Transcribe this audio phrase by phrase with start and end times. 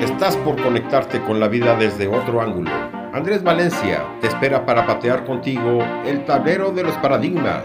[0.00, 2.70] Estás por conectarte con la vida desde otro ángulo.
[3.12, 7.62] Andrés Valencia te espera para patear contigo el tablero de los paradigmas,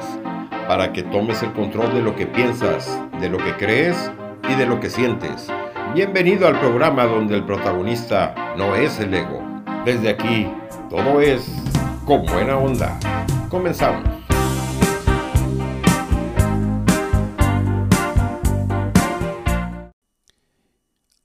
[0.68, 4.12] para que tomes el control de lo que piensas, de lo que crees
[4.50, 5.50] y de lo que sientes.
[5.94, 9.42] Bienvenido al programa donde el protagonista no es el ego.
[9.86, 10.52] Desde aquí,
[10.90, 11.50] todo es
[12.06, 13.00] con buena onda.
[13.50, 14.19] Comenzamos.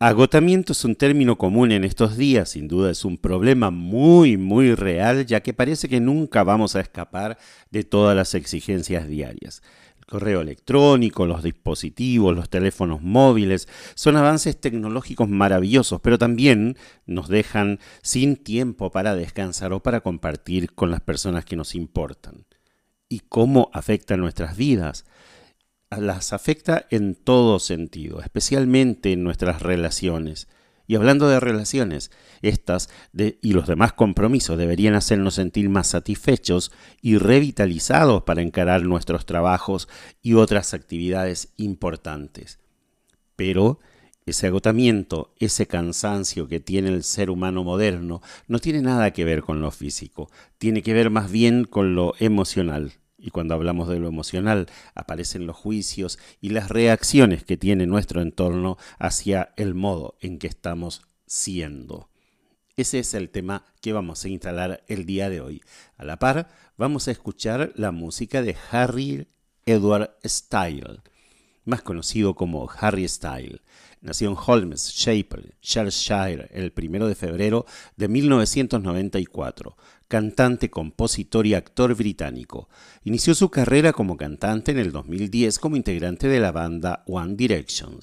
[0.07, 4.75] Agotamiento es un término común en estos días, sin duda es un problema muy, muy
[4.75, 7.39] real, ya que parece que nunca vamos a escapar
[7.71, 9.63] de todas las exigencias diarias.
[9.99, 16.77] El correo electrónico, los dispositivos, los teléfonos móviles, son avances tecnológicos maravillosos, pero también
[17.07, 22.45] nos dejan sin tiempo para descansar o para compartir con las personas que nos importan.
[23.09, 25.07] ¿Y cómo afectan nuestras vidas?
[25.99, 30.49] Las afecta en todo sentido, especialmente en nuestras relaciones.
[30.87, 32.11] Y hablando de relaciones,
[32.43, 39.25] estas y los demás compromisos deberían hacernos sentir más satisfechos y revitalizados para encarar nuestros
[39.25, 39.89] trabajos
[40.21, 42.59] y otras actividades importantes.
[43.35, 43.81] Pero
[44.27, 49.43] ese agotamiento, ese cansancio que tiene el ser humano moderno, no tiene nada que ver
[49.43, 52.93] con lo físico, tiene que ver más bien con lo emocional,
[53.25, 58.21] y cuando hablamos de lo emocional, aparecen los juicios y las reacciones que tiene nuestro
[58.21, 62.11] entorno hacia el modo en que estamos siendo.
[62.77, 65.63] Ese es el tema que vamos a instalar el día de hoy.
[65.97, 69.27] A la par, vamos a escuchar la música de Harry
[69.65, 71.01] Edward Style,
[71.65, 73.63] más conocido como Harry Style.
[74.05, 77.65] Nació en Holmes, Shapel, Shire el 1 de febrero
[77.97, 79.77] de 1994
[80.09, 82.69] cantante, compositor y actor británico.
[83.03, 87.99] Inició su carrera como cantante en el 2010 como integrante de la banda One Direction.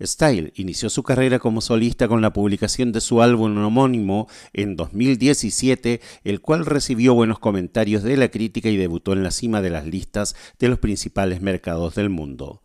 [0.00, 6.00] Style inició su carrera como solista con la publicación de su álbum homónimo en 2017,
[6.24, 9.86] el cual recibió buenos comentarios de la crítica y debutó en la cima de las
[9.86, 12.62] listas de los principales mercados del mundo.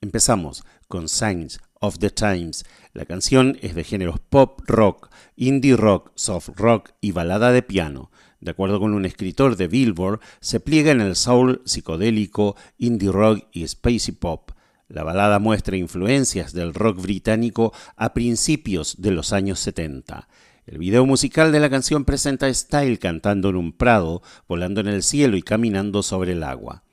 [0.00, 2.64] Empezamos con Signs of the Times.
[2.92, 8.10] La canción es de géneros pop rock, indie rock, soft rock y balada de piano.
[8.40, 13.46] De acuerdo con un escritor de Billboard, se pliega en el soul psicodélico, indie rock
[13.52, 14.52] y spacey pop.
[14.88, 20.28] La balada muestra influencias del rock británico a principios de los años 70.
[20.66, 24.88] El video musical de la canción presenta a Style cantando en un prado, volando en
[24.88, 26.84] el cielo y caminando sobre el agua.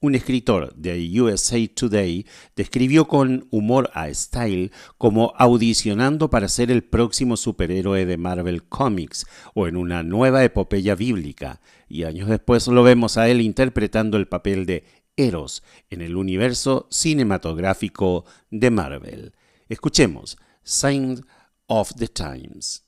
[0.00, 6.84] Un escritor de USA Today describió con humor a Style como audicionando para ser el
[6.84, 12.84] próximo superhéroe de Marvel Comics o en una nueva epopeya bíblica, y años después lo
[12.84, 14.84] vemos a él interpretando el papel de
[15.16, 19.32] Eros en el universo cinematográfico de Marvel.
[19.68, 21.26] Escuchemos Sign
[21.66, 22.87] of the Times.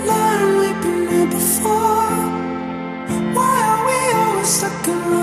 [0.00, 2.16] We've been here before.
[3.36, 5.21] Why are we always stuck and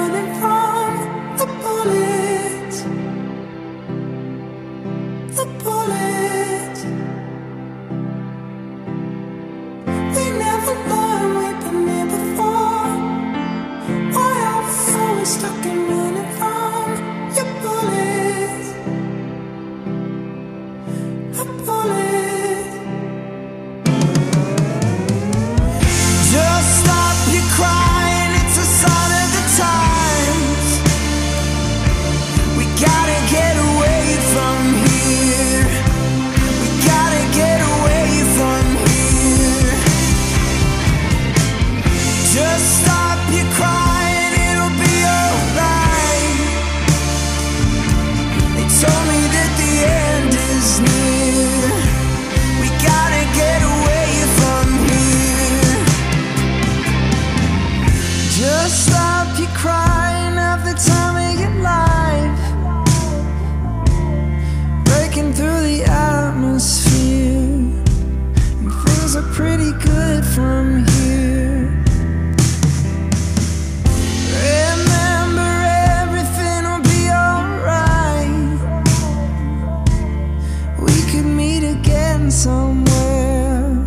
[82.31, 83.84] somewhere,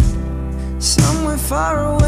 [0.79, 2.02] somewhere far away.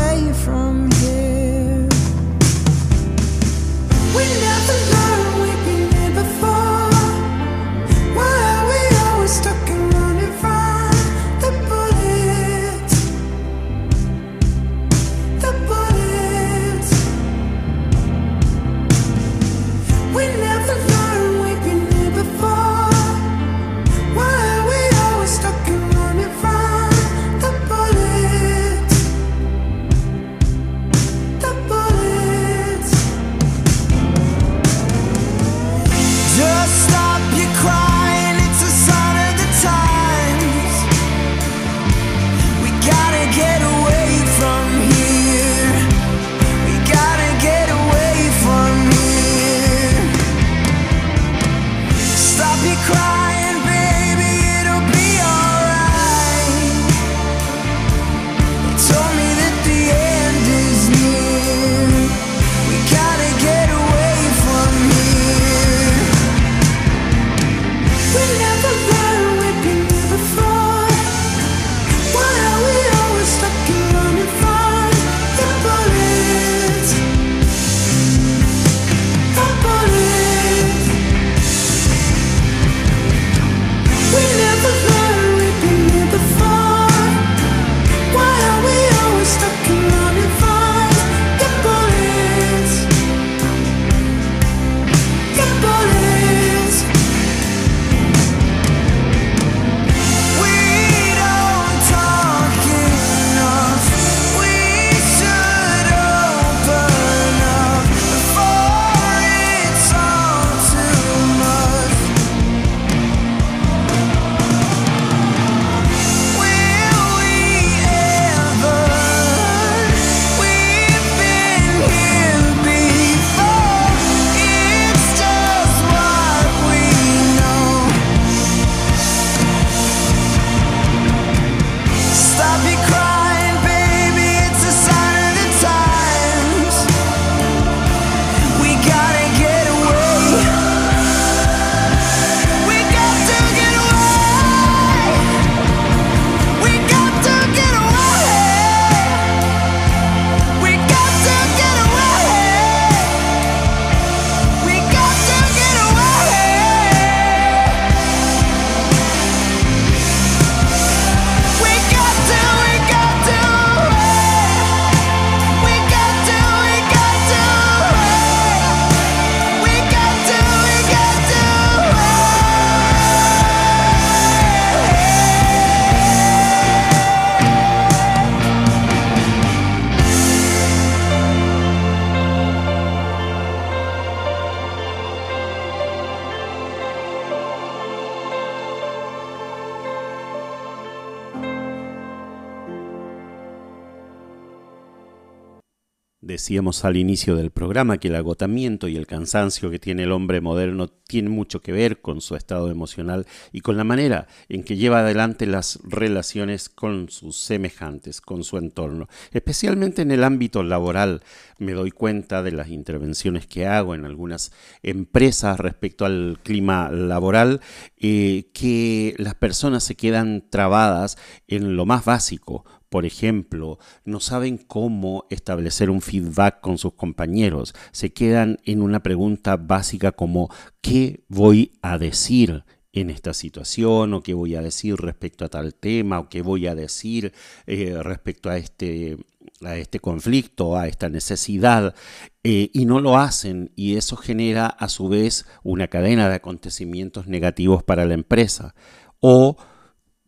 [196.44, 200.42] Decíamos al inicio del programa que el agotamiento y el cansancio que tiene el hombre
[200.42, 204.76] moderno tiene mucho que ver con su estado emocional y con la manera en que
[204.76, 209.08] lleva adelante las relaciones con sus semejantes, con su entorno.
[209.32, 211.22] Especialmente en el ámbito laboral
[211.58, 217.62] me doy cuenta de las intervenciones que hago en algunas empresas respecto al clima laboral,
[217.96, 221.16] eh, que las personas se quedan trabadas
[221.48, 227.74] en lo más básico por ejemplo, no saben cómo establecer un feedback con sus compañeros,
[227.90, 230.48] se quedan en una pregunta básica como
[230.80, 232.62] ¿qué voy a decir?
[232.92, 236.68] en esta situación o qué voy a decir respecto a tal tema o qué voy
[236.68, 237.32] a decir
[237.66, 239.16] eh, respecto a este,
[239.64, 241.96] a este conflicto, a esta necesidad,
[242.44, 247.26] eh, y no lo hacen y eso genera a su vez una cadena de acontecimientos
[247.26, 248.76] negativos para la empresa.
[249.18, 249.56] O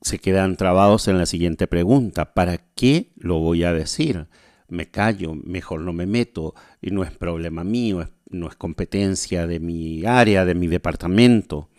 [0.07, 4.29] se quedan trabados en la siguiente pregunta, ¿para qué lo voy a decir?
[4.69, 9.59] Me callo, mejor no me meto, y no es problema mío, no es competencia de
[9.59, 11.71] mi área, de mi departamento.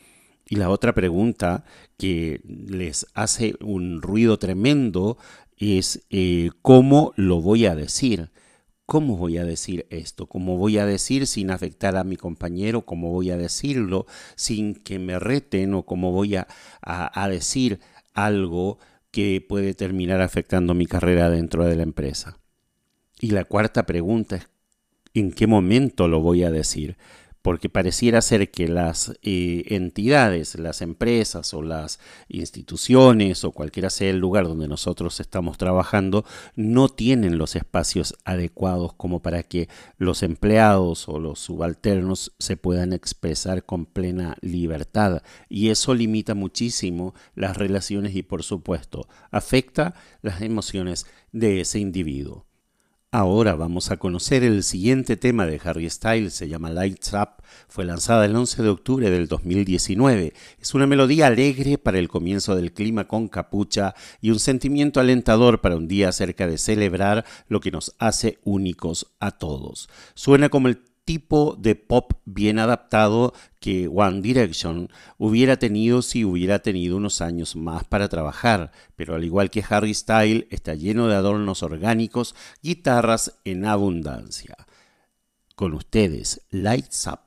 [0.46, 1.63] Y la otra pregunta
[1.98, 5.17] que les hace un ruido tremendo
[5.55, 8.31] es eh, ¿cómo lo voy a decir?
[8.86, 10.27] ¿Cómo voy a decir esto?
[10.27, 12.86] ¿Cómo voy a decir sin afectar a mi compañero?
[12.86, 14.05] ¿Cómo voy a decirlo
[14.36, 15.74] sin que me reten?
[15.74, 16.48] ¿O cómo voy a,
[16.81, 17.79] a decir
[18.17, 18.79] algo
[19.12, 22.39] que puede terminar afectando mi carrera dentro de la empresa.
[23.21, 24.47] Y la cuarta pregunta es,
[25.13, 26.97] ¿en qué momento lo voy a decir?
[27.48, 34.10] Porque pareciera ser que las eh, entidades, las empresas o las instituciones o cualquiera sea
[34.10, 36.25] el lugar donde nosotros estamos trabajando,
[36.58, 42.92] no tienen los espacios adecuados como para que los empleados o los subalternos se puedan
[42.92, 45.24] expresar con plena libertad.
[45.48, 52.46] Y eso limita muchísimo las relaciones y por supuesto afecta las emociones de ese individuo.
[53.13, 57.85] Ahora vamos a conocer el siguiente tema de Harry Styles, se llama Lights Up, fue
[57.85, 60.33] lanzada el 11 de octubre del 2019.
[60.59, 65.61] Es una melodía alegre para el comienzo del clima con capucha y un sentimiento alentador
[65.61, 69.87] para un día cerca de celebrar lo que nos hace únicos a todos.
[70.13, 76.59] Suena como el tipo de pop bien adaptado que One Direction hubiera tenido si hubiera
[76.59, 81.15] tenido unos años más para trabajar, pero al igual que Harry Style está lleno de
[81.15, 84.57] adornos orgánicos, guitarras en abundancia.
[85.55, 87.26] Con ustedes, Lights Up.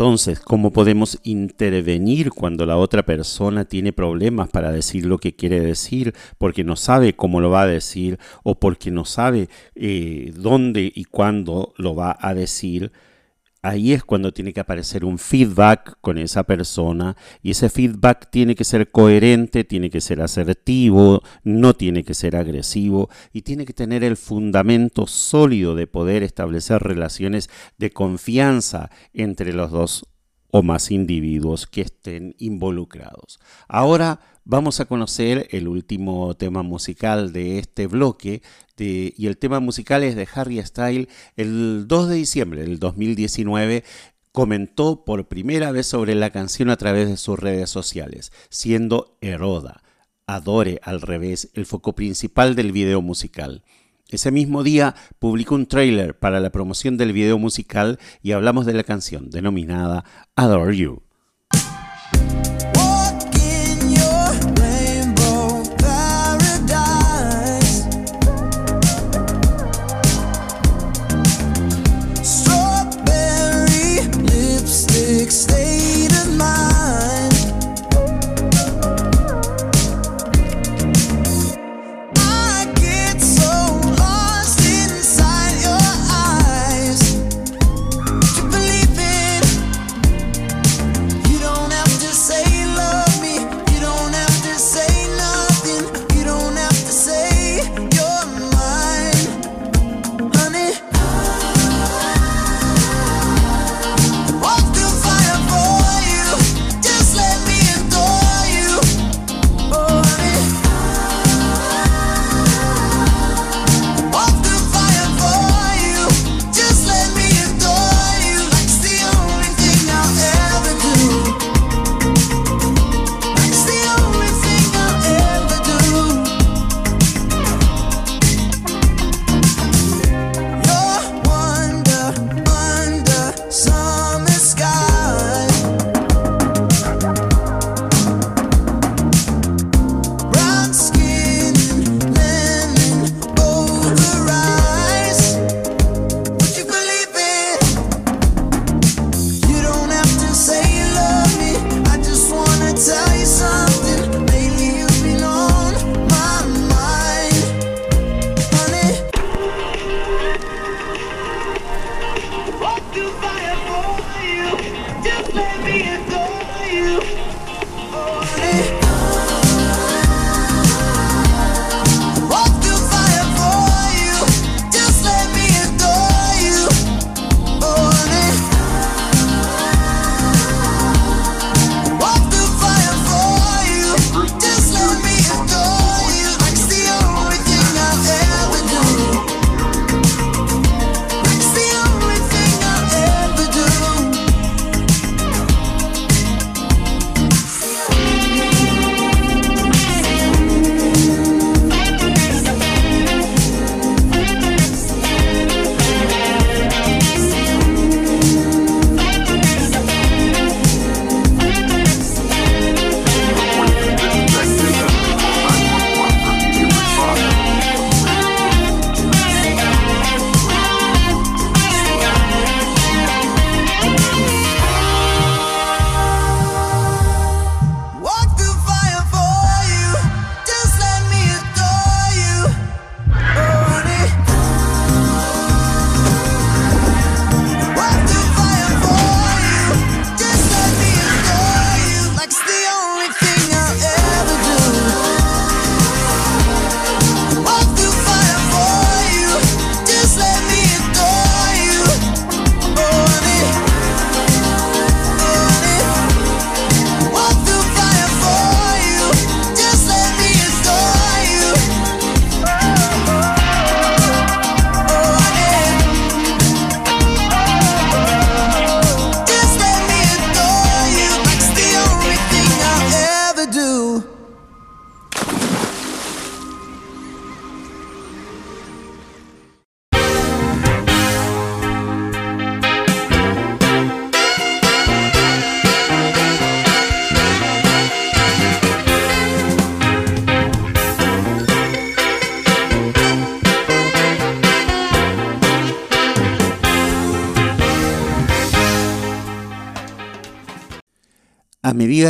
[0.00, 5.60] Entonces, ¿cómo podemos intervenir cuando la otra persona tiene problemas para decir lo que quiere
[5.60, 10.90] decir, porque no sabe cómo lo va a decir o porque no sabe eh, dónde
[10.94, 12.92] y cuándo lo va a decir?
[13.62, 18.54] Ahí es cuando tiene que aparecer un feedback con esa persona y ese feedback tiene
[18.54, 23.72] que ser coherente, tiene que ser asertivo, no tiene que ser agresivo y tiene que
[23.72, 30.09] tener el fundamento sólido de poder establecer relaciones de confianza entre los dos
[30.50, 33.40] o más individuos que estén involucrados.
[33.68, 38.42] Ahora vamos a conocer el último tema musical de este bloque
[38.76, 41.08] y el tema musical es de Harry Style.
[41.36, 43.84] El 2 de diciembre del 2019
[44.32, 49.82] comentó por primera vez sobre la canción a través de sus redes sociales, siendo Heroda,
[50.26, 53.64] Adore al revés, el foco principal del video musical.
[54.10, 58.74] Ese mismo día publicó un trailer para la promoción del video musical y hablamos de
[58.74, 61.02] la canción denominada Adore You.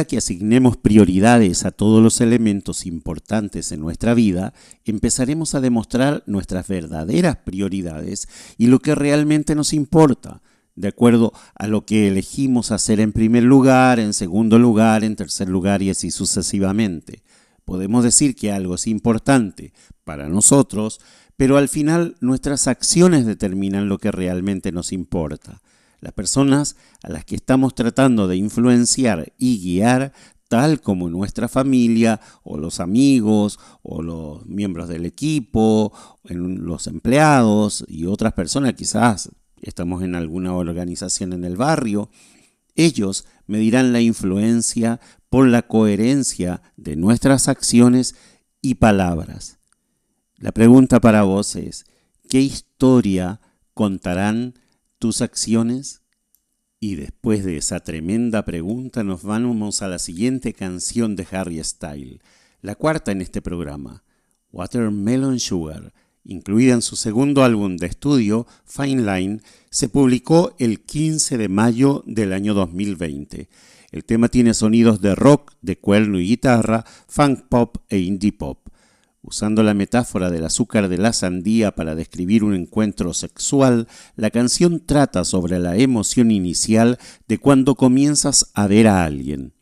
[0.07, 6.69] Que asignemos prioridades a todos los elementos importantes en nuestra vida, empezaremos a demostrar nuestras
[6.69, 10.43] verdaderas prioridades y lo que realmente nos importa,
[10.77, 15.49] de acuerdo a lo que elegimos hacer en primer lugar, en segundo lugar, en tercer
[15.49, 17.23] lugar y así sucesivamente.
[17.65, 19.73] Podemos decir que algo es importante
[20.05, 21.01] para nosotros,
[21.37, 25.61] pero al final nuestras acciones determinan lo que realmente nos importa.
[26.01, 30.13] Las personas a las que estamos tratando de influenciar y guiar,
[30.49, 35.93] tal como nuestra familia o los amigos o los miembros del equipo,
[36.25, 39.31] los empleados y otras personas, quizás
[39.63, 42.11] estamos en alguna organización en el barrio,
[42.75, 48.15] ellos medirán la influencia por la coherencia de nuestras acciones
[48.63, 49.59] y palabras.
[50.37, 51.85] La pregunta para vos es,
[52.29, 53.41] ¿qué historia
[53.75, 54.55] contarán
[55.01, 56.03] tus acciones?
[56.79, 62.21] Y después de esa tremenda pregunta nos vamos a la siguiente canción de Harry Style,
[62.61, 64.05] la cuarta en este programa,
[64.53, 71.39] Watermelon Sugar, incluida en su segundo álbum de estudio, Fine Line, se publicó el 15
[71.39, 73.49] de mayo del año 2020.
[73.93, 78.69] El tema tiene sonidos de rock, de cuerno y guitarra, funk pop e indie pop.
[79.23, 84.85] Usando la metáfora del azúcar de la sandía para describir un encuentro sexual, la canción
[84.87, 89.53] trata sobre la emoción inicial de cuando comienzas a ver a alguien.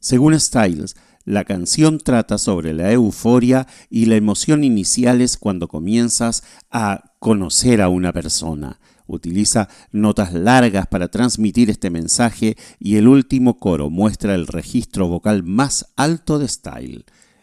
[0.00, 7.12] Según Styles, la canción trata sobre la euforia y la emoción iniciales cuando comienzas a
[7.20, 8.80] conocer a una persona.
[9.06, 15.44] Utiliza notas largas para transmitir este mensaje y el último coro muestra el registro vocal
[15.44, 17.04] más alto de Style.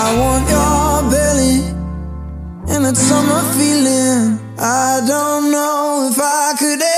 [0.00, 1.58] I want your belly
[2.72, 4.38] and that summer feeling.
[4.56, 6.97] I don't know if I could ever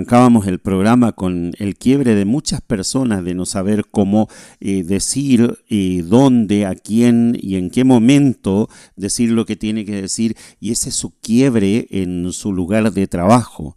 [0.00, 5.58] Arrancábamos el programa con el quiebre de muchas personas de no saber cómo eh, decir
[5.68, 10.72] eh, dónde, a quién y en qué momento decir lo que tiene que decir y
[10.72, 13.76] ese es su quiebre en su lugar de trabajo.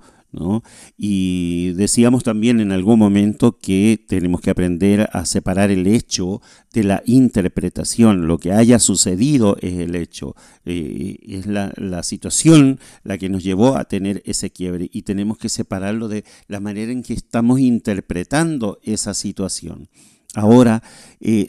[0.98, 6.42] Y decíamos también en algún momento que tenemos que aprender a separar el hecho
[6.74, 8.28] de la interpretación.
[8.28, 11.72] Lo que haya sucedido es el hecho, eh, es la,
[12.04, 16.60] situación la que nos llevó a tener ese quiebre y tenemos que separarlo de la
[16.60, 19.90] manera en que estamos interpretando esa situación.
[20.36, 20.82] Ahora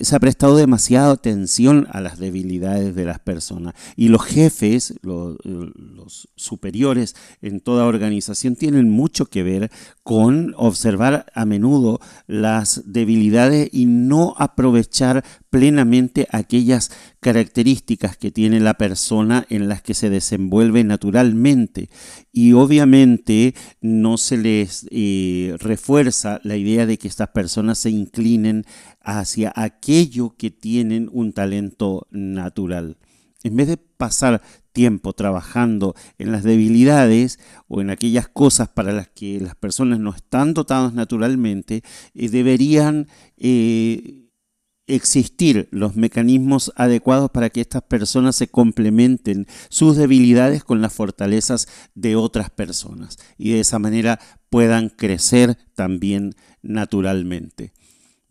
[0.00, 6.28] se ha prestado demasiada atención a las debilidades de las personas y los jefes, los
[6.36, 9.70] superiores en toda organización tienen mucho que ver
[10.04, 18.74] con observar a menudo las debilidades y no aprovechar plenamente aquellas características que tiene la
[18.74, 21.90] persona en las que se desenvuelve naturalmente.
[22.32, 28.64] Y obviamente no se les eh, refuerza la idea de que estas personas se inclinen
[29.00, 32.96] hacia aquello que tienen un talento natural.
[33.42, 34.40] En vez de pasar
[34.72, 40.14] tiempo trabajando en las debilidades o en aquellas cosas para las que las personas no
[40.14, 41.82] están dotadas naturalmente,
[42.14, 44.24] eh, deberían eh,
[44.86, 51.68] existir los mecanismos adecuados para que estas personas se complementen sus debilidades con las fortalezas
[51.94, 57.72] de otras personas y de esa manera puedan crecer también naturalmente.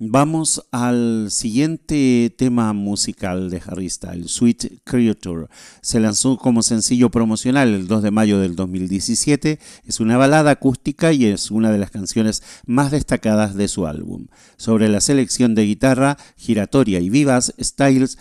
[0.06, 5.48] Vamos al siguiente tema musical de Harry Styles, Sweet Creature.
[5.82, 9.60] Se lanzó como sencillo promocional el 2 de mayo del 2017.
[9.86, 14.28] Es una balada acústica y es una de las canciones más destacadas de su álbum.
[14.58, 18.18] Sobre la selección de guitarra giratoria y vivas, Styles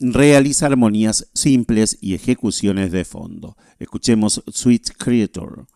[0.00, 3.56] realiza armonías simples y ejecuciones de fondo.
[3.78, 5.66] Escuchemos Sweet Creature.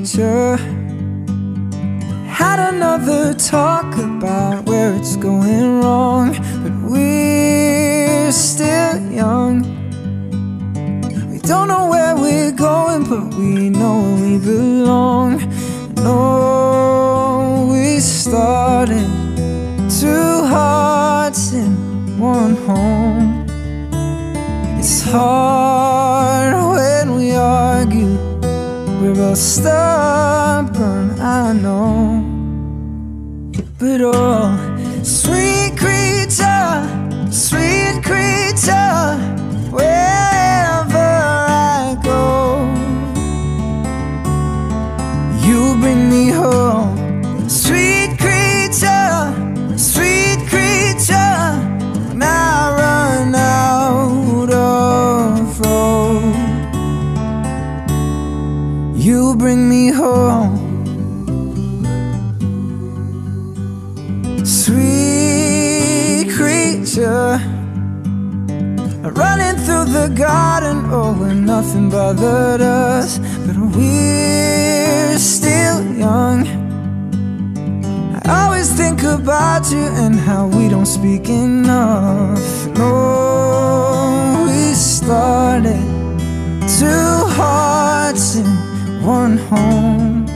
[0.00, 0.56] Creature
[2.26, 6.32] Had another talk about where it's going wrong
[6.62, 9.62] But we're still young.
[11.30, 15.38] We don't know where we're going But we know we belong.
[15.96, 19.08] No, we started
[20.00, 23.44] Two hearts in one home.
[24.78, 28.30] It's hard when we argue.
[29.00, 29.89] We're both stubborn,
[71.90, 76.46] bothered us, but we're still young.
[78.24, 82.38] I always think about you and how we don't speak enough.
[82.78, 85.82] No, we started
[86.78, 88.46] two hearts in
[89.02, 90.26] one home.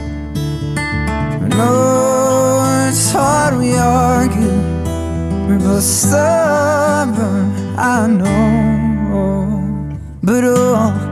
[1.49, 4.59] No, it's hard we argue.
[5.47, 7.45] We're both stubborn,
[7.77, 8.55] I know.
[10.21, 11.04] But oh,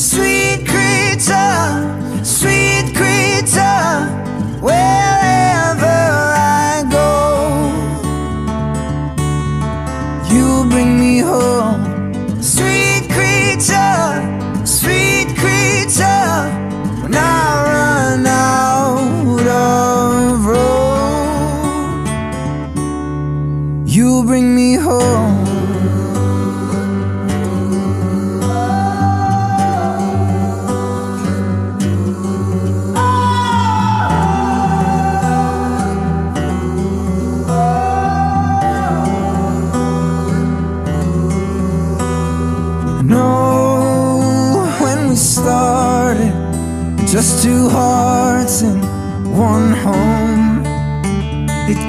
[0.00, 4.06] sweet creature, sweet creature,
[4.62, 4.99] wherever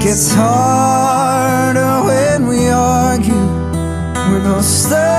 [0.03, 3.45] gets harder when we argue.
[4.31, 5.10] We're both stubborn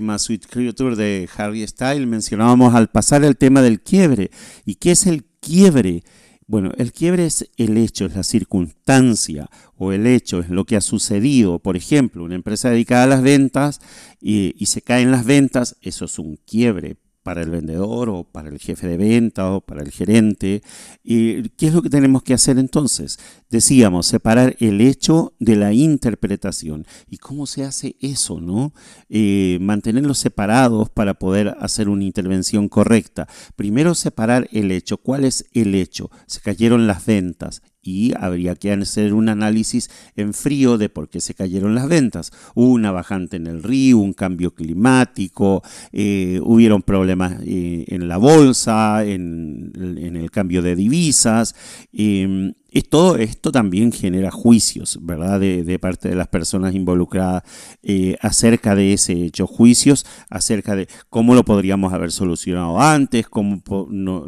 [0.00, 0.16] tema
[0.48, 4.30] Creature de Harry Styles, mencionábamos al pasar el tema del quiebre.
[4.64, 6.04] ¿Y qué es el quiebre?
[6.46, 10.76] Bueno, el quiebre es el hecho, es la circunstancia o el hecho, es lo que
[10.76, 11.58] ha sucedido.
[11.58, 13.80] Por ejemplo, una empresa dedicada a las ventas
[14.20, 16.96] y, y se caen las ventas, eso es un quiebre
[17.28, 20.62] para el vendedor o para el jefe de venta o para el gerente.
[21.04, 23.18] ¿Y ¿Qué es lo que tenemos que hacer entonces?
[23.50, 26.86] Decíamos, separar el hecho de la interpretación.
[27.06, 28.40] ¿Y cómo se hace eso?
[28.40, 28.72] no?
[29.10, 33.28] Eh, mantenerlos separados para poder hacer una intervención correcta.
[33.56, 34.96] Primero separar el hecho.
[34.96, 36.10] ¿Cuál es el hecho?
[36.24, 41.20] Se cayeron las ventas y habría que hacer un análisis en frío de por qué
[41.20, 42.32] se cayeron las ventas.
[42.54, 45.62] Hubo una bajante en el río, un cambio climático,
[45.92, 49.72] eh, hubieron problemas eh, en la bolsa, en,
[50.16, 51.54] el cambio de divisas.
[51.92, 55.40] Eh, y todo esto también genera juicios, ¿verdad?
[55.40, 57.42] De, de parte de las personas involucradas
[57.82, 63.62] eh, acerca de ese hecho, juicios acerca de cómo lo podríamos haber solucionado antes, cómo
[63.90, 64.26] no,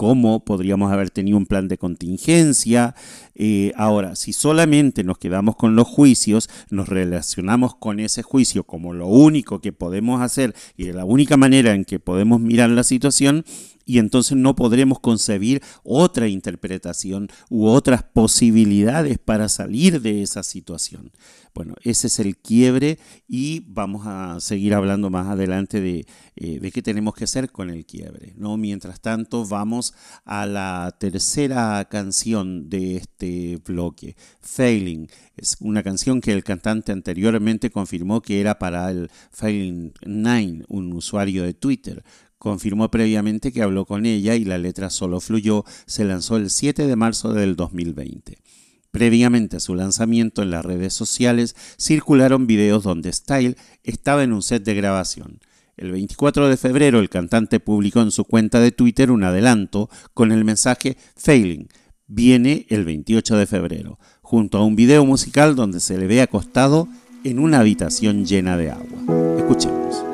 [0.00, 2.94] cómo podríamos haber tenido un plan de contingencia.
[3.42, 8.92] Eh, ahora, si solamente nos quedamos con los juicios, nos relacionamos con ese juicio como
[8.92, 12.84] lo único que podemos hacer y de la única manera en que podemos mirar la
[12.84, 13.46] situación,
[13.90, 21.10] y entonces no podremos concebir otra interpretación u otras posibilidades para salir de esa situación.
[21.54, 26.70] Bueno, ese es el quiebre y vamos a seguir hablando más adelante de, eh, de
[26.70, 28.34] qué tenemos que hacer con el quiebre.
[28.36, 28.56] ¿no?
[28.56, 29.92] Mientras tanto, vamos
[30.24, 33.26] a la tercera canción de este
[33.64, 35.08] bloque, Failing.
[35.36, 40.92] Es una canción que el cantante anteriormente confirmó que era para el Failing 9, un
[40.92, 42.02] usuario de Twitter
[42.40, 46.86] confirmó previamente que habló con ella y la letra solo fluyó, se lanzó el 7
[46.86, 48.38] de marzo del 2020.
[48.90, 54.42] Previamente a su lanzamiento en las redes sociales circularon videos donde Style estaba en un
[54.42, 55.38] set de grabación.
[55.76, 60.32] El 24 de febrero el cantante publicó en su cuenta de Twitter un adelanto con
[60.32, 61.68] el mensaje Failing.
[62.12, 66.88] Viene el 28 de febrero, junto a un video musical donde se le ve acostado
[67.22, 69.36] en una habitación llena de agua.
[69.38, 70.09] Escuchemos.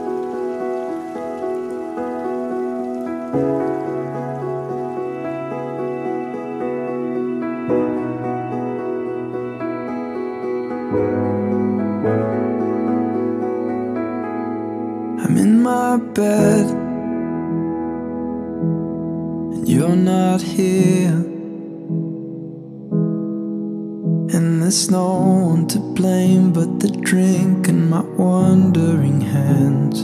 [26.56, 30.00] But the drink and my wandering hands.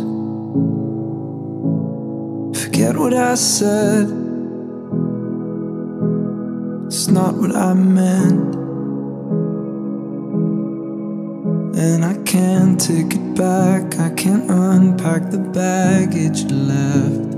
[2.61, 4.05] Forget what I said,
[6.89, 8.55] it's not what I meant.
[11.85, 17.33] And I can't take it back, I can't unpack the baggage left.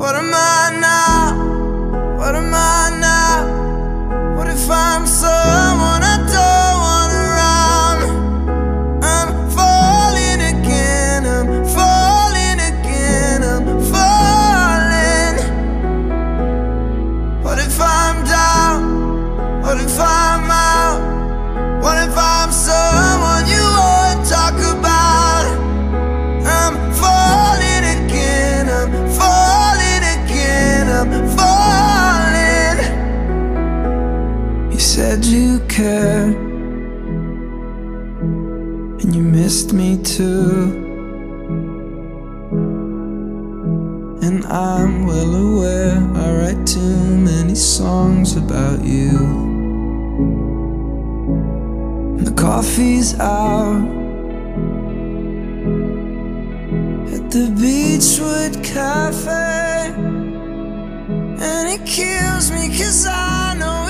[0.00, 2.18] What am I now?
[2.18, 4.36] What am I now?
[4.36, 5.63] What if I'm someone
[40.16, 40.70] too.
[44.22, 49.18] And I'm well aware I write too many songs about you.
[52.22, 53.82] The coffee's out
[57.14, 59.94] at the Beachwood Cafe,
[61.48, 63.83] and it kills me cause I know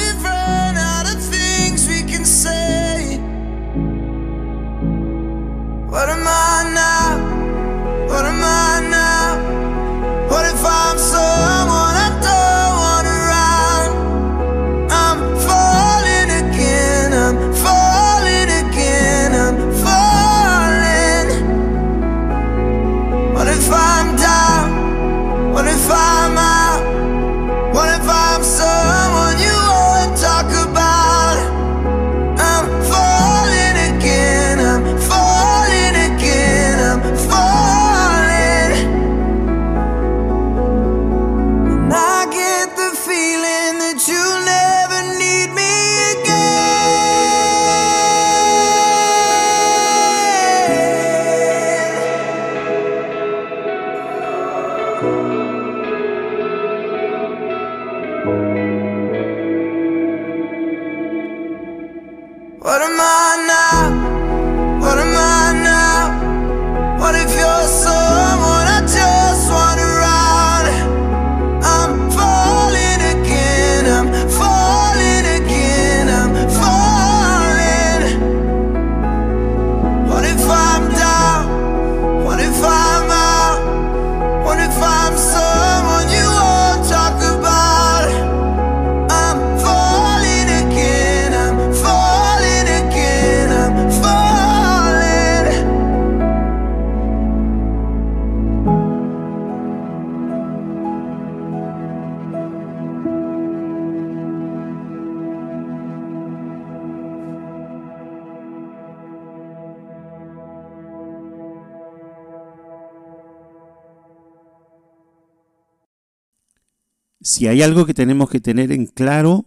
[117.24, 119.46] Si hay algo que tenemos que tener en claro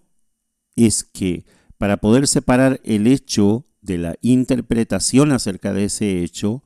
[0.75, 1.45] es que
[1.77, 6.63] para poder separar el hecho de la interpretación acerca de ese hecho,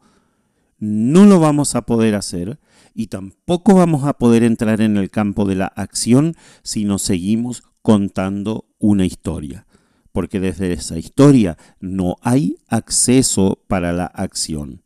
[0.77, 2.61] no lo vamos a poder hacer
[2.93, 7.63] y tampoco vamos a poder entrar en el campo de la acción si nos seguimos
[7.81, 9.67] contando una historia.
[10.13, 14.81] Porque desde esa historia no hay acceso para la acción.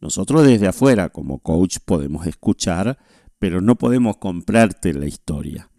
[0.00, 2.98] Nosotros desde afuera, como coach, podemos escuchar,
[3.38, 5.70] pero no podemos comprarte la historia.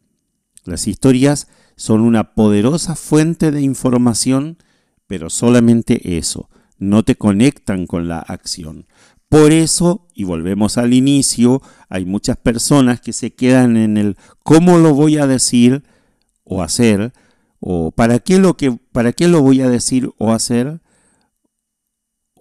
[0.66, 4.58] Las historias son una poderosa fuente de información,
[5.08, 8.86] pero solamente eso, no te conectan con la acción.
[9.30, 14.78] Por eso, y volvemos al inicio, hay muchas personas que se quedan en el cómo
[14.80, 15.84] lo voy a decir
[16.44, 17.14] o hacer,
[17.60, 20.82] o para qué lo, que, para qué lo voy a decir o hacer,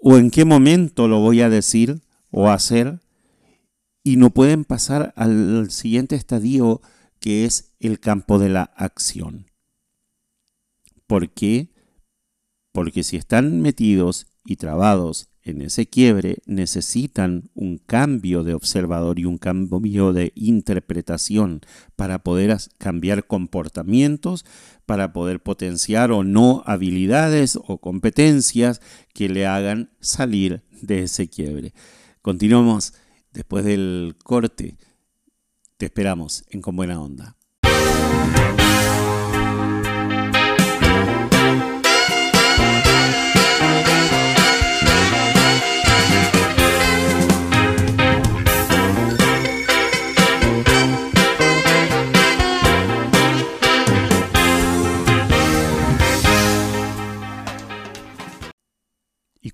[0.01, 2.01] o en qué momento lo voy a decir
[2.31, 3.01] o hacer,
[4.09, 6.81] y no pueden pasar al siguiente estadio
[7.21, 9.51] que es el campo de la acción.
[11.07, 11.75] ¿Por qué?
[12.73, 19.27] Porque si están metidos y trabados en ese quiebre, necesitan un cambio de observador y
[19.27, 21.61] un cambio de interpretación
[21.95, 24.47] para poder cambiar comportamientos,
[24.87, 28.81] para poder potenciar o no habilidades o competencias
[29.13, 31.75] que le hagan salir de ese quiebre.
[32.23, 32.95] Continuamos
[33.39, 34.77] después del corte.
[35.77, 37.37] Te esperamos en Con Buena Onda.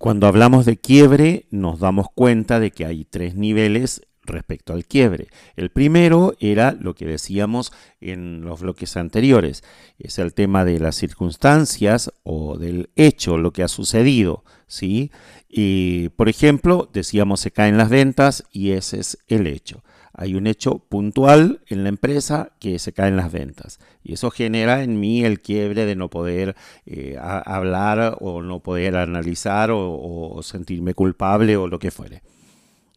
[0.05, 5.28] Cuando hablamos de quiebre, nos damos cuenta de que hay tres niveles respecto al quiebre.
[5.57, 9.64] El primero era lo que decíamos en los bloques anteriores,
[9.98, 15.11] es el tema de las circunstancias o del hecho, lo que ha sucedido, ¿sí?
[15.48, 19.82] Y, por ejemplo, decíamos se caen las ventas y ese es el hecho.
[20.15, 23.81] Hay un hecho puntual en la empresa que se caen las ventas.
[24.03, 26.55] Y eso genera en mí el quiebre de no poder
[26.87, 32.23] eh, hablar o no poder analizar o sentirme culpable o lo que fuere.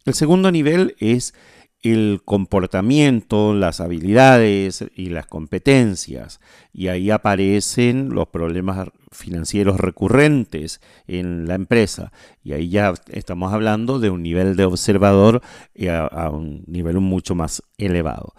[0.08, 1.34] El segundo nivel es
[1.82, 6.40] el comportamiento, las habilidades y las competencias.
[6.72, 12.12] Y ahí aparecen los problemas financieros recurrentes en la empresa.
[12.42, 15.40] Y ahí ya estamos hablando de un nivel de observador
[15.74, 18.34] eh, a, a un nivel mucho más elevado.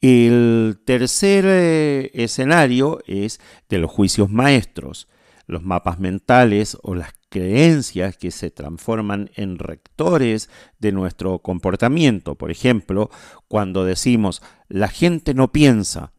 [0.00, 5.08] El tercer eh, escenario es de los juicios maestros,
[5.46, 12.36] los mapas mentales o las creencias que se transforman en rectores de nuestro comportamiento.
[12.36, 13.10] Por ejemplo,
[13.46, 16.14] cuando decimos la gente no piensa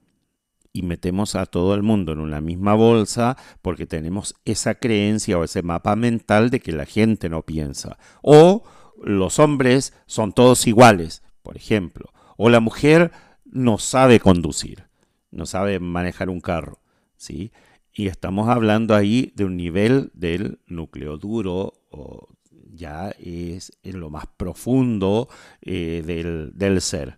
[0.71, 5.43] y metemos a todo el mundo en una misma bolsa porque tenemos esa creencia o
[5.43, 7.97] ese mapa mental de que la gente no piensa.
[8.21, 8.63] O
[9.01, 12.13] los hombres son todos iguales, por ejemplo.
[12.37, 13.11] O la mujer
[13.43, 14.85] no sabe conducir,
[15.31, 16.79] no sabe manejar un carro,
[17.15, 17.51] ¿sí?
[17.99, 22.27] Y estamos hablando ahí de un nivel del núcleo duro o
[22.71, 25.29] ya es en lo más profundo
[25.63, 27.17] eh, del, del ser.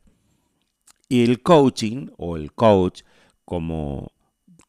[1.09, 3.01] Y el coaching o el coach
[3.43, 4.13] como,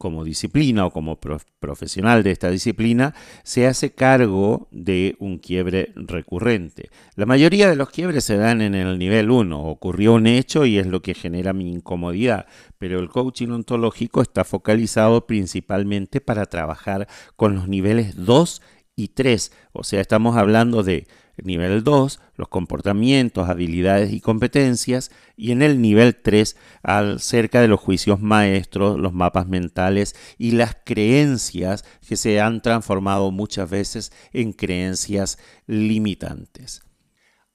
[0.01, 5.93] como disciplina o como prof- profesional de esta disciplina se hace cargo de un quiebre
[5.95, 6.89] recurrente.
[7.17, 9.63] La mayoría de los quiebres se dan en el nivel 1.
[9.63, 12.47] Ocurrió un hecho y es lo que genera mi incomodidad,
[12.79, 18.63] pero el coaching ontológico está focalizado principalmente para trabajar con los niveles 2
[18.97, 19.53] y 3.
[19.73, 21.09] O sea, estamos hablando de
[21.45, 27.81] nivel 2, los comportamientos, habilidades y competencias, y en el nivel 3, acerca de los
[27.81, 34.53] juicios maestros, los mapas mentales y las creencias que se han transformado muchas veces en
[34.53, 36.83] creencias limitantes.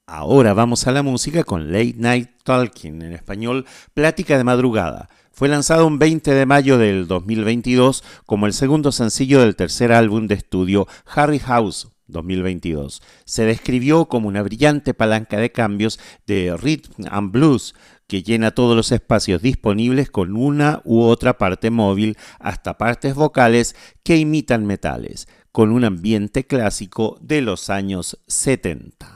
[0.08, 5.08] Ahora vamos a la música con Late Night Talking, en español, Plática de Madrugada.
[5.32, 10.28] Fue lanzado un 20 de mayo del 2022 como el segundo sencillo del tercer álbum
[10.28, 13.02] de estudio Harry House 2022.
[13.24, 17.74] Se describió como una brillante palanca de cambios de rhythm and blues
[18.06, 23.74] que llena todos los espacios disponibles con una u otra parte móvil hasta partes vocales
[24.04, 29.15] que imitan metales, con un ambiente clásico de los años 70.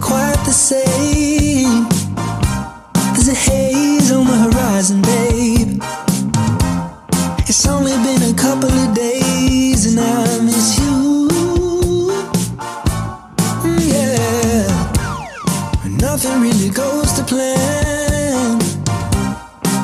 [0.00, 1.86] Quite the same.
[3.14, 5.82] There's a haze on the horizon, babe.
[7.48, 11.28] It's only been a couple of days and I miss you.
[13.64, 14.66] Mm, yeah,
[16.00, 18.60] nothing really goes to plan.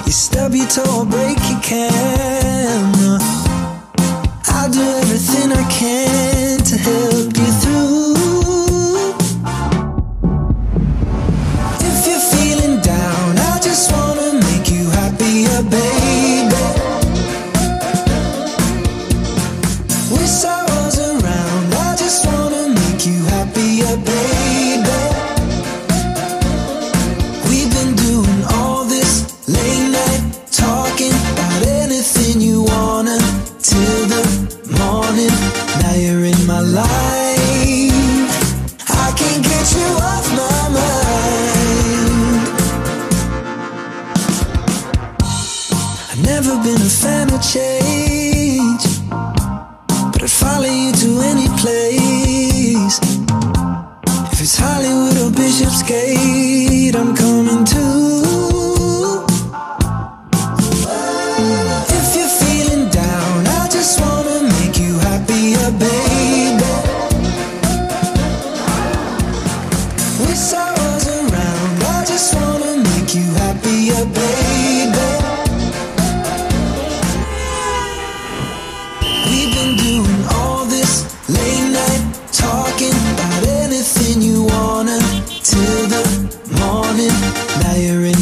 [0.07, 2.44] You stub your toe, break your camera.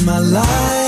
[0.05, 0.82] my life.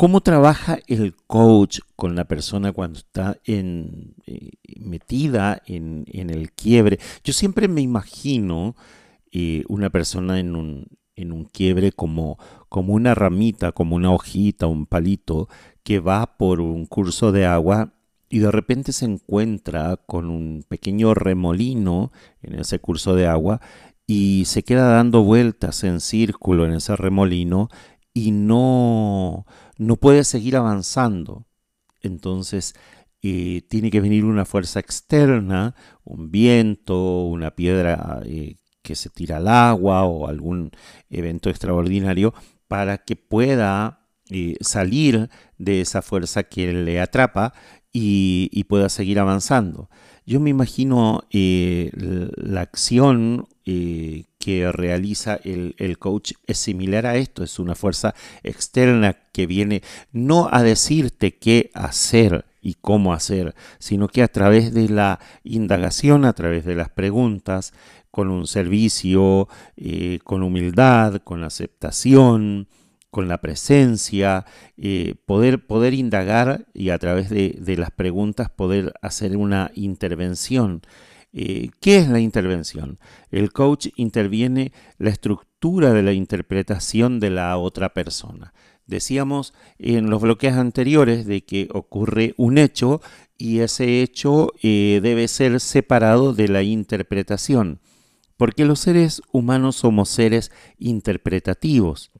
[0.00, 7.00] ¿Cómo trabaja el coach con la persona cuando está en, eh, metida en, el quiebre?
[7.24, 8.76] Yo siempre me imagino
[9.32, 10.86] eh, una persona en un,
[11.52, 12.38] quiebre como
[12.70, 15.48] una ramita, como una hojita, un palito,
[15.82, 17.92] que va por un curso de agua
[18.28, 23.60] y de repente se encuentra con un pequeño remolino en ese curso de agua
[24.06, 27.68] y se queda dando vueltas en círculo en ese remolino
[28.26, 29.46] y no
[29.78, 31.46] no puede seguir avanzando.
[32.02, 32.74] Entonces
[33.22, 39.38] eh, tiene que venir una fuerza externa, un viento, una piedra eh, que se tira
[39.38, 40.70] al agua o algún
[41.10, 42.34] evento extraordinario
[42.68, 47.54] para que pueda eh, salir de esa fuerza que le atrapa
[47.92, 49.88] y, pueda seguir avanzando.
[50.26, 57.58] Yo me imagino la acción eh, que realiza el, coach es similar a esto, es
[57.58, 64.22] una fuerza externa que viene no a decirte qué hacer y cómo hacer, sino que
[64.22, 67.74] a través de la indagación, a través de las preguntas,
[68.10, 72.68] con un servicio, eh, con humildad, con aceptación,
[73.10, 74.46] con la presencia,
[74.78, 80.80] eh, poder, poder indagar y a través de las preguntas poder hacer una intervención.
[81.32, 82.98] Eh, ¿Qué es la intervención?
[83.30, 88.54] El coach interviene la estructura de la interpretación de la otra persona.
[88.86, 93.02] Decíamos en los bloques anteriores de que ocurre un hecho
[93.36, 97.80] y ese hecho eh, debe ser separado de la interpretación,
[98.38, 102.10] porque los seres humanos somos seres interpretativos.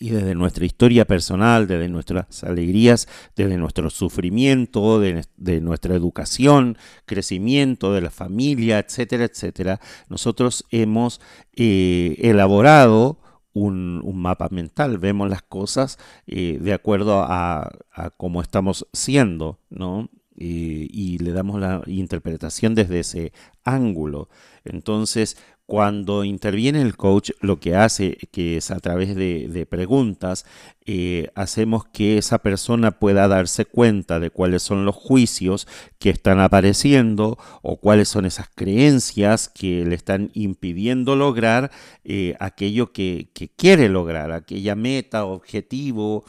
[0.00, 7.92] Y desde nuestra historia personal, desde nuestras alegrías, desde nuestro sufrimiento, de, nuestra educación, crecimiento
[7.92, 11.20] de la familia, etcétera, etcétera, nosotros hemos
[11.56, 13.18] eh, elaborado
[13.52, 19.58] un, un, mapa mental, vemos las cosas eh, de acuerdo a, a, cómo estamos siendo,
[19.68, 20.08] ¿no?
[20.40, 23.32] Eh, y le damos la interpretación desde ese
[23.64, 24.28] ángulo.
[24.64, 25.36] Entonces,
[25.68, 30.46] cuando interviene el coach, lo que hace, que es a través de, preguntas,
[30.86, 36.40] eh, hacemos que esa persona pueda darse cuenta de cuáles son los juicios que están
[36.40, 41.70] apareciendo o cuáles son esas creencias que le están impidiendo lograr
[42.02, 46.24] eh, aquello que, quiere lograr, aquella meta, objetivo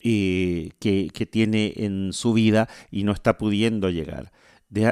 [0.00, 4.32] eh, que tiene en su vida y no está pudiendo llegar.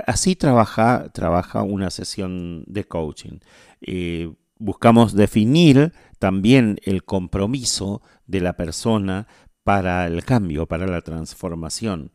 [0.07, 3.39] Así trabaja, trabaja una sesión de coaching.
[3.81, 9.26] Eh, buscamos definir también el compromiso de la persona
[9.64, 12.12] para el cambio, para la transformación.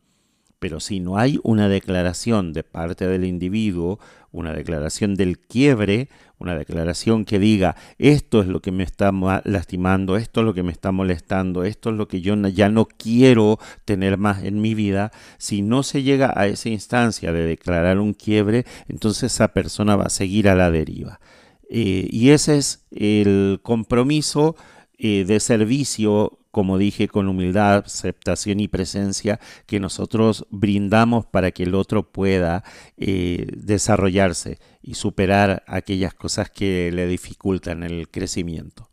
[0.58, 3.98] Pero si no hay una declaración de parte del individuo,
[4.30, 6.08] una declaración del quiebre,
[6.38, 9.12] una declaración que diga esto es lo que me está
[9.44, 12.86] lastimando, esto es lo que me está molestando, esto es lo que yo ya no
[12.86, 17.98] quiero tener más en mi vida, si no se llega a esa instancia de declarar
[17.98, 21.20] un quiebre, entonces esa persona va a seguir a la deriva.
[21.68, 24.56] Eh, y ese es el compromiso
[24.98, 31.64] eh, de servicio como dije, con humildad, aceptación y presencia que nosotros brindamos para que
[31.64, 32.64] el otro pueda
[32.96, 38.88] eh, desarrollarse y superar aquellas cosas que le dificultan el crecimiento.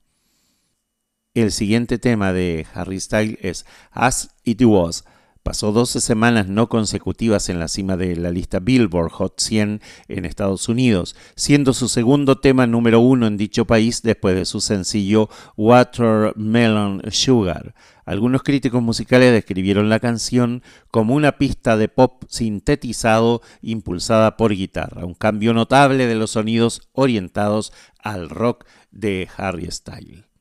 [1.33, 5.05] El siguiente tema de Harry Styles es As It Was.
[5.43, 10.25] Pasó 12 semanas no consecutivas en la cima de la lista Billboard Hot 100 en
[10.25, 15.27] Estados Unidos, siendo su segundo tema número uno en dicho país después de su sencillo
[15.57, 17.75] Watermelon Sugar.
[18.05, 25.05] Algunos críticos musicales describieron la canción como una pista de pop sintetizado impulsada por guitarra,
[25.05, 30.32] un cambio notable de los sonidos orientados al rock de Harry Styles.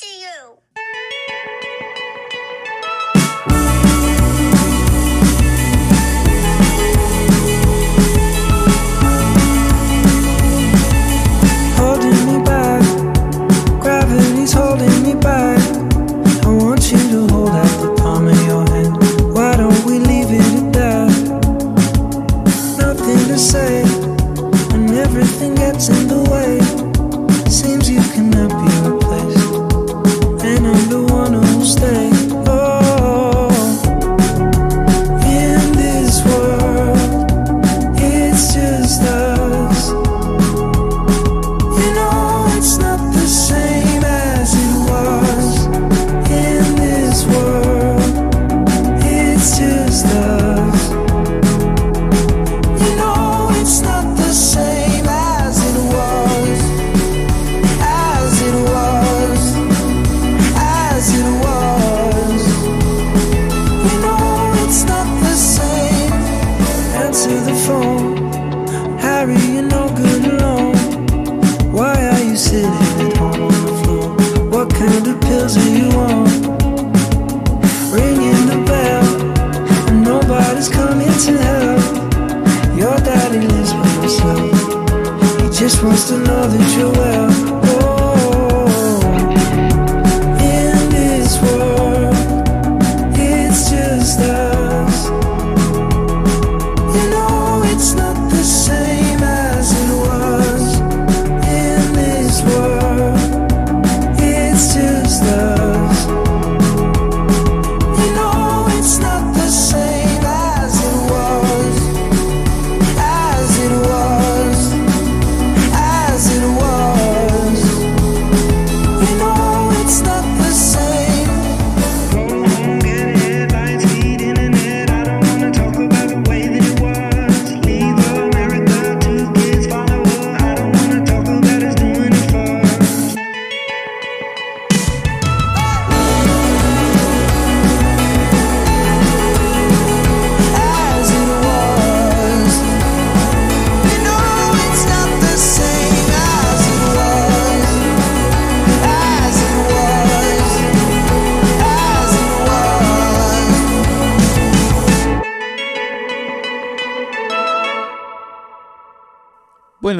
[0.00, 0.69] to you.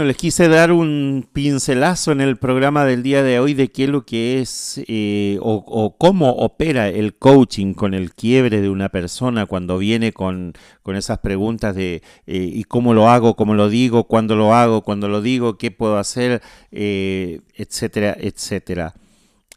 [0.01, 3.85] Bueno, les quise dar un pincelazo en el programa del día de hoy de qué
[3.85, 8.89] es lo que es eh, o, cómo opera el coaching con el quiebre de una
[8.89, 11.97] persona cuando viene con, con esas preguntas de
[12.27, 13.37] eh, ¿y cómo lo hago?
[13.37, 14.05] ¿Cómo lo digo?
[14.05, 14.81] ¿Cuándo lo hago?
[14.81, 15.59] ¿Cuándo lo digo?
[15.59, 16.41] ¿Qué puedo hacer?
[16.73, 18.95] Eh, etcétera, etcétera.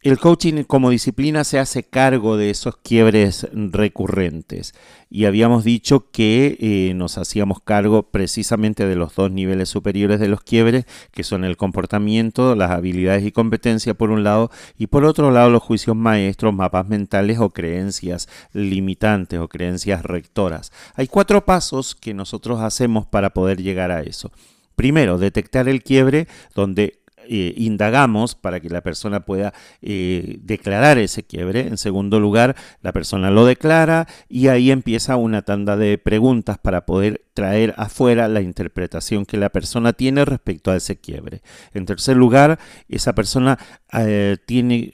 [0.04, 4.76] El coaching como disciplina se hace cargo de esos quiebres recurrentes
[5.10, 10.28] y habíamos dicho que eh, nos hacíamos cargo precisamente de los dos niveles superiores de
[10.28, 15.06] los quiebres, que son el comportamiento, las habilidades y competencias por un lado y por
[15.06, 20.74] otro lado los juicios maestros, mapas mentales o creencias limitantes o creencias rectoras.
[20.96, 24.34] Hay cuatro pasos que nosotros hacemos para poder llegar a eso.
[24.76, 31.24] Primero, detectar el quiebre donde eh, indagamos para que la persona pueda eh, declarar ese
[31.24, 31.62] quiebre.
[31.62, 36.86] En segundo lugar, la persona lo declara y ahí empieza una tanda de preguntas para
[36.86, 41.42] poder traer afuera la interpretación que la persona tiene respecto a ese quiebre.
[41.74, 43.58] En tercer lugar, esa persona
[43.92, 44.94] eh, tiene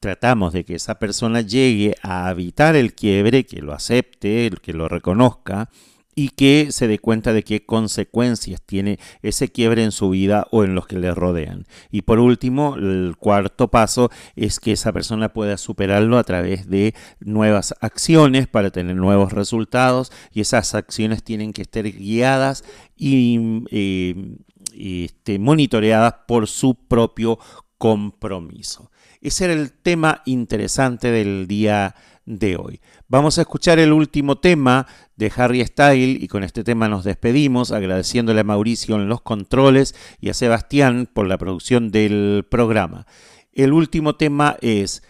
[0.00, 4.88] tratamos de que esa persona llegue a habitar el quiebre, que lo acepte, que lo
[4.88, 5.68] reconozca
[6.14, 10.64] y que se dé cuenta de qué consecuencias tiene ese quiebre en su vida o
[10.64, 11.66] en los que le rodean.
[11.90, 16.94] Y por último, el cuarto paso es que esa persona pueda superarlo a través de
[17.20, 22.64] nuevas acciones para tener nuevos resultados y esas acciones tienen que estar guiadas
[22.96, 24.36] y eh,
[24.74, 27.38] este, monitoreadas por su propio
[27.78, 28.90] compromiso.
[29.20, 31.94] Ese era el tema interesante del día
[32.38, 32.80] de hoy.
[33.08, 37.72] Vamos a escuchar el último tema de Harry Style y con este tema nos despedimos
[37.72, 43.06] agradeciéndole a Mauricio en los controles y a Sebastián por la producción del programa.
[43.52, 45.02] El último tema es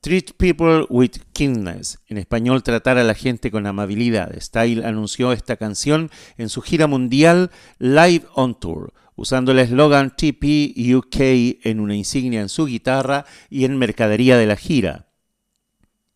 [0.00, 4.32] Treat People with Kindness, en español tratar a la gente con amabilidad.
[4.40, 10.72] Style anunció esta canción en su gira mundial Live on Tour usando el eslogan TP
[10.94, 11.16] UK
[11.64, 15.07] en una insignia en su guitarra y en mercadería de la gira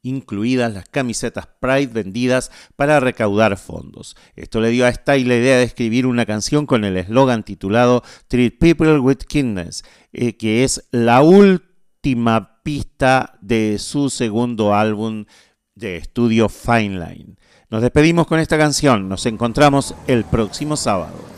[0.03, 4.17] incluidas las camisetas Pride vendidas para recaudar fondos.
[4.37, 8.03] Esto le dio a Style la idea de escribir una canción con el eslogan titulado
[8.29, 15.25] Treat People with Kindness, eh, que es la última pista de su segundo álbum
[15.75, 17.37] de estudio Fine Line.
[17.71, 21.32] Nos despedimos con esta canción, nos encontramos el próximo sábado.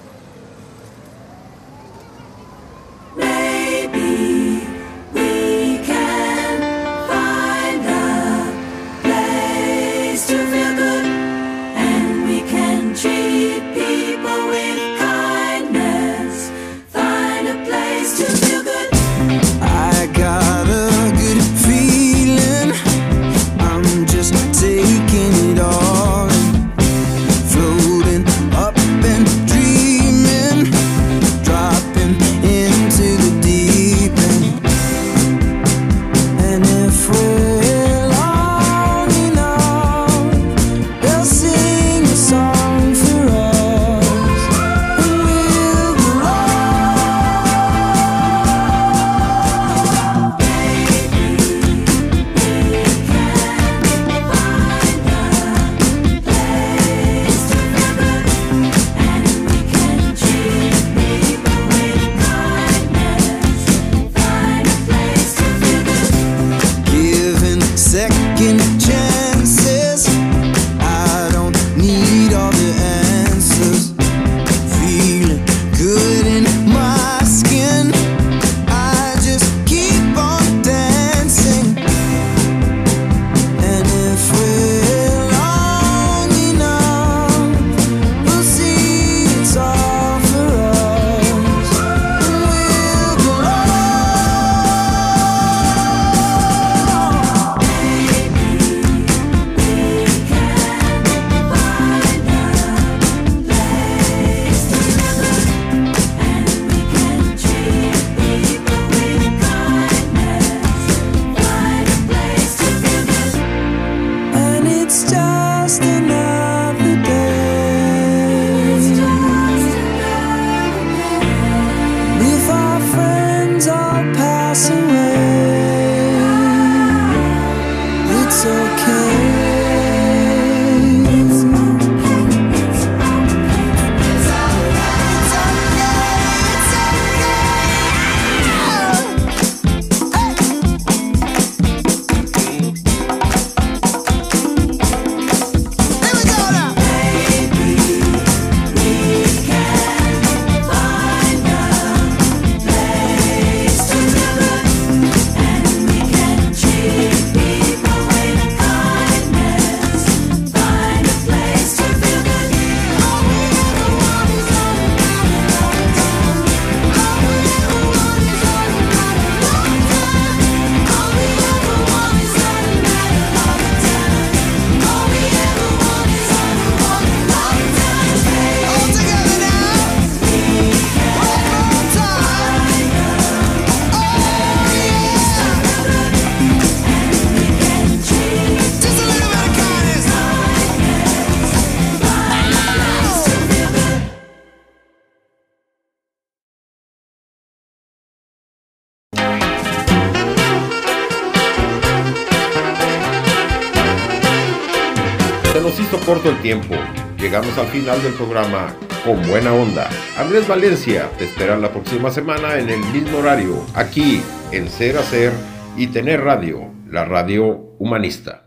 [207.59, 208.75] Al final del programa
[209.05, 209.89] con buena onda.
[210.19, 215.33] Andrés Valencia te espera la próxima semana en el mismo horario, aquí en Ser Hacer
[215.77, 217.47] y Tener Radio, la radio
[217.79, 218.44] humanista.